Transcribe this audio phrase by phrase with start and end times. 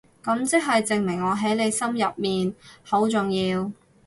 [0.23, 3.71] 噉即係證明我喺你心入面好重要